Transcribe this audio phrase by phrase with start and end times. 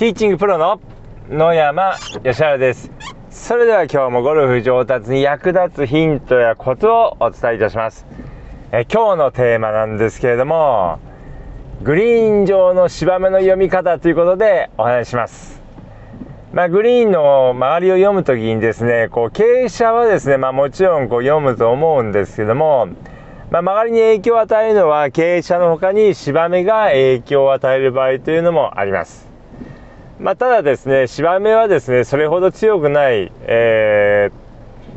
[0.00, 0.80] ティーチングプロの
[1.28, 1.94] 野山
[2.24, 2.90] 義原です。
[3.28, 8.06] それでは今日もゴルフ上達に役立つヒントやコツをお伝えいたします。
[8.72, 11.00] え今日のテーマなんですけれども
[11.82, 15.60] グリーン上の芝目の読み方ということでお話します。
[16.54, 22.88] まあ、グリーンの周りを読むときにですね、こう傾斜はですね、まあ、もちろんこう読むと思うんですけども、
[23.50, 29.29] まあ、曲がりに影響を与えるのは傾斜の他に芝目が影響を与える場合というのもあります。
[30.20, 34.30] まあ、ただですね、芝目はですね、それほど強くない、え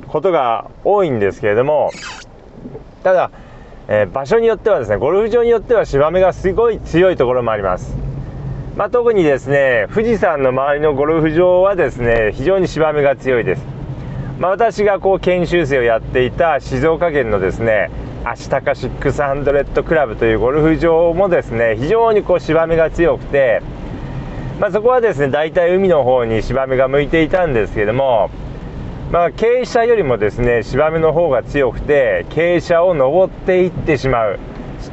[0.00, 1.92] ー、ことが多いんですけれども、
[3.04, 3.30] ただ、
[3.86, 7.96] えー、場所によってはですね、ゴルフ場によっては芝目がすごい強いところもあります。
[8.76, 13.62] まあ、特にですね富士山の周りのゴルフ場はですね非常に芝目が強いです、
[14.38, 17.90] まあ、私がこう研修生をやっていた静岡県のですね
[18.24, 23.62] 足高600クラブというゴルフ場もですね非常にこう芝目が強くて、
[24.62, 28.30] まあ、そこはですね大体海の方に芝目が向いていたんですけども
[29.10, 34.38] まあ、傾斜よりもですね芝目の方が強くて傾斜を登っていってしまう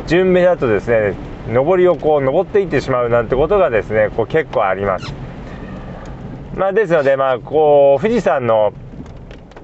[0.07, 1.13] 順目だとですね
[1.47, 5.13] 上りをこう登っていってしまうなんてことがですねこう結構あります。
[6.55, 8.73] まあ、ですので、まあ、こう富士山の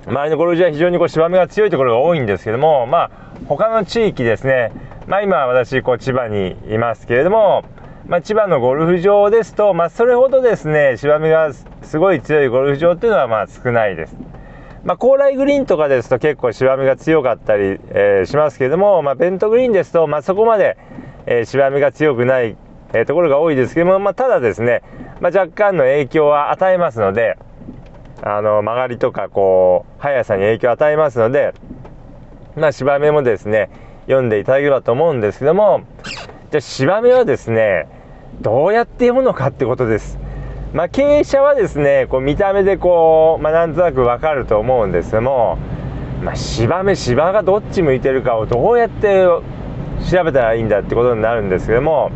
[0.06, 3.12] 周りのゴルフ場は非常にこう芝目が強いところが多いんですけども、まあ、
[3.48, 4.72] 他の地域ですね、
[5.08, 7.66] まあ、今私こう千葉にいますけれども、
[8.08, 14.16] まあ、千葉のゴルフ場ですと、まあ、それほどですね芝目がすごい強いゴルフ場っていうのはまあ少ないです。
[14.84, 20.78] まあ、高麗グリーンとかですと結構芝目が強かったり、えー、しますけども、まあ、ベントグリーンですと、まあ、そこまで
[21.28, 22.56] えー、芝目が強くない、
[22.94, 24.82] えー、ところが多いですけども、まあ、ただですね、
[25.20, 27.38] まあ、若干の影響は与えますので
[28.22, 31.54] あの曲がりとかこう速さに影響を与えますので、
[32.56, 33.70] まあ、芝目もですね
[34.06, 35.82] 読んでいただければと思うんですけども
[36.52, 37.88] じゃあ芝目はですね
[38.42, 40.18] どうやって読むのかってことです。
[40.74, 45.58] まあ、傾斜はですねこう見た目でこう、まあ、なんとなくわかると思うんですけども、
[46.22, 49.24] まあ、芝目芝がどっち向いてるかをどうやって
[50.12, 52.12] 調べたらいいんだってことになるんですけども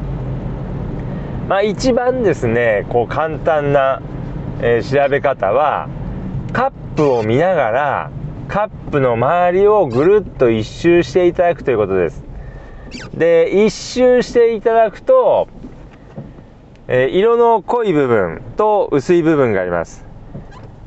[1.48, 4.02] まあ一番ですねこう簡単な、
[4.62, 5.88] えー、調べ方は
[6.52, 8.12] カップを見ながら
[8.50, 12.30] カップの周りをぐるっと一周していただくということです
[13.14, 15.48] で一周していただくと、
[16.92, 20.04] えー、色の濃い部分と薄い部分があります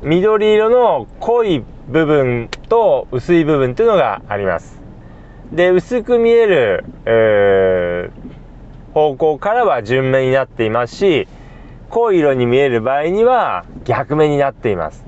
[0.03, 4.83] 緑色の濃い部分と薄い部分というのがあります
[5.53, 11.27] で、薄く見える、えー、方向からは順目になっていますし、
[11.89, 15.05] 濃い色に見える場合には逆目になっています。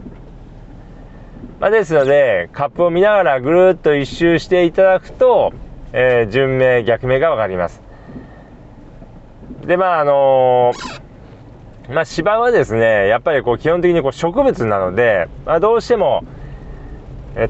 [1.59, 5.51] まあ、ですので、カップを見ながらぐるっと一周していただくと、
[5.94, 7.84] えー、順目、逆目がわかります。
[9.65, 16.23] で、まあ、あのー、まあ、芝はですね、やっぱりこう基本的にこう植物なので、まあ、どうしても、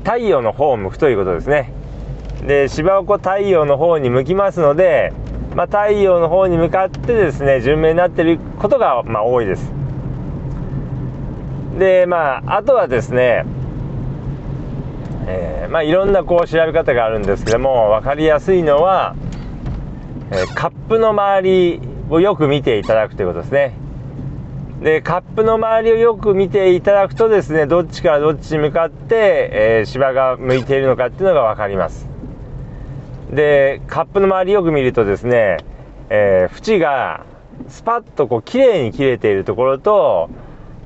[0.03, 1.71] 太陽の方を向くということですね。
[2.45, 5.13] で芝をこう太陽の方に向きますので、
[5.55, 9.71] まあ、太陽の方に向かってですね順目になっていることが、まあ、多いです
[11.79, 13.45] でまああとはですね
[15.27, 19.15] えー、まあいろんなこう調べ方があるんですけども分かりやすいのは、
[20.31, 23.73] えー、カップの周りをよく見ていただくということですね。
[24.81, 32.07] でカップの周りをよく見ていただくとですねどっちからどっちに向かって、えー、芝が向いているのかっていうのが分かります。
[33.31, 35.57] でカップの周りよく見るとですね、
[36.09, 37.25] えー、縁が
[37.67, 40.29] スパッとこう綺麗に切れているところと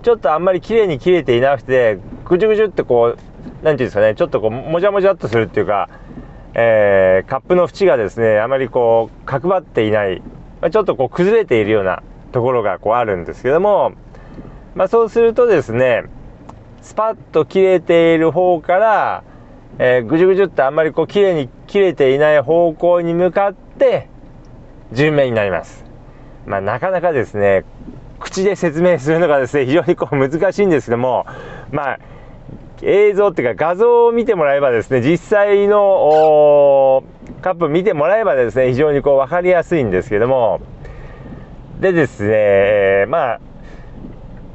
[0.03, 5.89] ちょっとあんまり綺麗に切れていなくてぐじゅぐじゅってこう何て言うんですかねちょっとこうもじゃもじゃっとするっていうか、
[6.53, 10.21] えー、カップの縁がですねあまりこう角張っていない、
[10.61, 13.93] ま、ちょっとこう崩れているようなところがこうあるんですけども、
[14.75, 16.03] まあ、そうするとですね
[16.81, 19.23] スパッと切れている方から
[19.81, 24.09] えー、ぐじゅぐじゅってあんまりこう綺麗に切れていない方向に向かって
[24.91, 25.85] 順目になります。
[26.45, 27.63] まあ、なかなかですね、
[28.19, 31.25] 口で説明するのがですね、非常にこう難しいんですけども、
[31.71, 31.99] まあ、
[32.81, 37.03] 映像っていうか画像を見てもらえばですね、実際の
[37.41, 40.61] カップ見てもらえばですね、非常にこう分かりやすいんですけども、
[41.79, 43.39] でですね、まあ、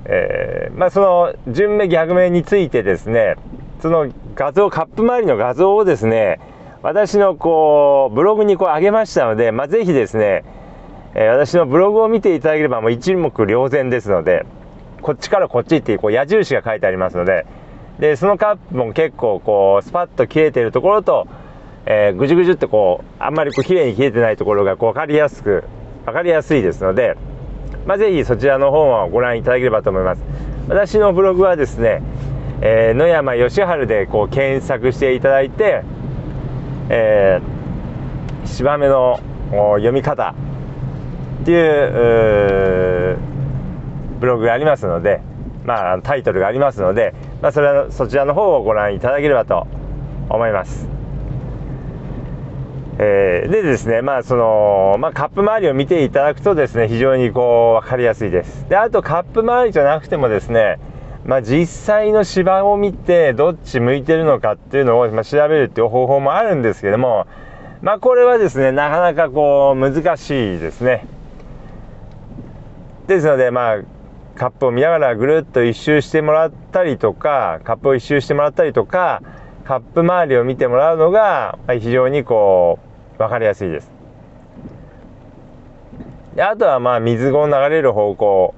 [0.06, 3.36] えー、まあその順目逆目についてですね、
[3.80, 6.40] その画像、カップ周りの画像をですね、
[6.82, 10.44] 私のこう、ブログにこう上げましたので、まあ、ぜひですね、
[11.14, 14.44] えー、私のブログを見ていただければもう一目瞭然ですので、
[15.00, 17.46] こっちからこっちっていうこう矢印が書いてありますので、
[17.98, 21.26] で、そのカップも結構こう、スパッと切れてるところと、
[21.86, 25.64] えー、ぐじゅぐじゅってこう、あんまりこう、綺麗に切れてないところがこう、わかりやすく、
[26.06, 27.16] わかりやすいですので、
[27.86, 30.22] まあ、ぜひそちらの方もご覧いただければと思います
[30.68, 32.02] 私のブログはですね、
[32.62, 35.82] えー、野山義治でこう検索していただいて、
[36.88, 39.20] えー、芝目の
[39.50, 40.34] 読み方
[41.42, 43.18] っていう
[44.18, 45.20] ブログがありますので、
[45.64, 49.66] まあ、タイトルがありますので、まあ、それはそちらの方をご覧いただければと
[50.30, 50.93] 思います。
[52.96, 58.68] えー、でですね、まあそのまあ、カップ周りを見ていただくとですね非常にこう分かりやすいです。
[58.68, 60.78] であとカップ周りじゃなくてもですね、
[61.24, 67.26] まあ、実際の芝を見てどっち向いてるのかっていうのを、まあ、調べるっていう方法もあるんですけども、
[67.82, 71.06] まあ、これはですねなかなかこう難しいですね。
[73.08, 73.78] ですのでまあ
[74.36, 79.20] カップを見ながらぐるっと一周してもらったりとかカップを一周してもらったりとか
[79.64, 82.83] カップ周りを見てもらうのが非常にこう
[83.18, 83.90] 分かりやすいです。
[86.34, 88.54] であとはまあ水が流れる方向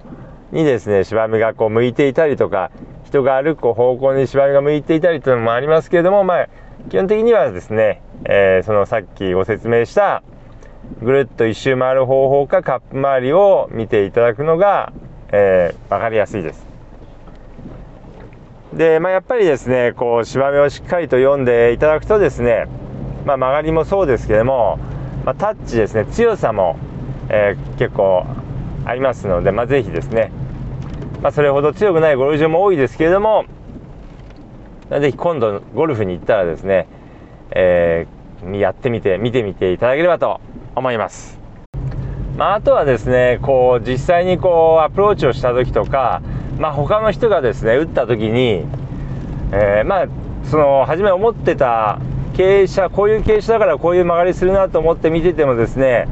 [0.52, 2.70] にですね芝生がこう向いていたりとか
[3.04, 6.48] 人が歩く方向に芝生が向いていたりというのもありますけれどもまあ
[6.88, 10.22] 基本的にはですね、えー、そのさっきご説明した
[11.02, 14.92] ぐるっと一周回る方法かカップ周りを見ていただくのが、
[15.32, 16.64] えー、分かりやすいです。
[18.72, 22.66] で、まあ、やっぱりですねこう芝目をしっかりと読んでいただくとですね、
[23.26, 24.78] まあ、曲がりもそうですけども、
[25.24, 26.78] まあ、タッチですね強さも、
[27.28, 28.24] えー、結構
[28.84, 30.32] ありますので、まあ、ぜひですね、
[31.20, 33.44] まあ、それほど強くないゴルフ場も多いですけれども
[34.88, 36.86] ぜひ今度ゴルフに行ったらですね、
[37.50, 40.40] えー、やってみて見てみていただければと
[40.76, 41.38] 思います。
[42.36, 46.22] まあ、あとはですねこう実際にこうアプローチをした時とか
[46.58, 48.64] まあ、他の人がですね打った時に、
[49.52, 50.06] えー、まあ
[50.44, 51.98] その初め思ってた
[52.36, 56.06] 傾斜こういう傾斜だからこういう曲がりするなと思って見ててもですね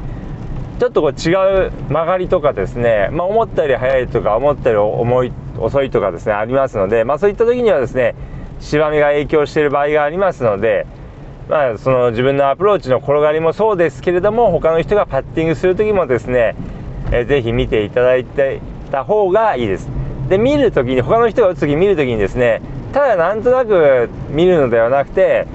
[0.81, 8.15] ちょっとこう違う曲がりとかですね、まあ、思ったより速いとか思ったより重い遅いとかですねありますので、まあ、そういった時にはですね
[8.61, 10.87] 芝目が影響している場合がありますので、
[11.49, 16.57] まあ、その自分のアプローチの転がりもそうですけれども他の人がパッティングする時もですね、
[17.13, 18.61] えー、ぜひ見ていただいて
[18.91, 19.89] た方がいいです。
[20.29, 22.63] で見るときに他の人が打つとき見るときにですね
[22.95, 25.47] ただなんとなく見るのではなくて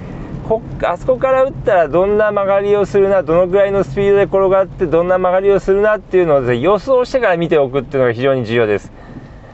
[0.50, 8.92] こあそこから打ったらどんな曲がりをするなどのぐらいのスピードで転がってどんな曲がりをするなっていうのを、予想してから見ておくっていうのが非常に重要です。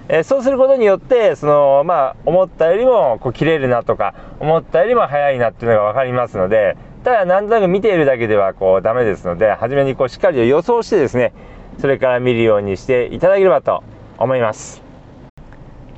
[0.08, 11.34] えー、そうすることによってその、まあ、思ったよりもこう切れるなとか思ったよりも速いなっていうのが分かりますのでただなんとなく見ているだけではこうダメですので初めにこうしっかり予想してですね
[11.80, 13.84] それから見るようにしていただければと
[14.20, 14.86] 思います。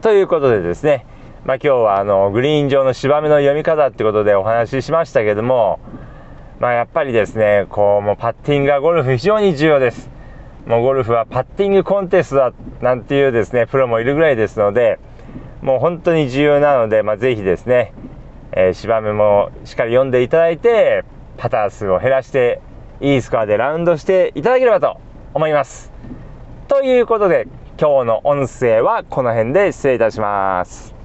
[0.01, 1.05] ということでですね、
[1.47, 5.79] まあ、今日はあのグリーン上の芝目の読み方ってことでお話ししましたけども、
[6.59, 10.09] まあ、やっぱりですねこうもうパッティングがゴルフ非常に重要です。
[10.65, 14.99] もうゴルフはパッティングコンテストだなんていうですねプロもいるぐらいですので
[15.61, 17.93] もう本当に重要なので、まあ、ぜひですね、
[18.51, 21.05] えー、芝目もしっかり読んでいただいて
[21.37, 22.59] パター数を減らして
[22.99, 24.99] いいスコアでラウンドしていただければと
[25.33, 25.93] 思います。
[26.67, 27.47] ということで
[27.79, 30.96] 今日の音声はこの辺で失礼いたします。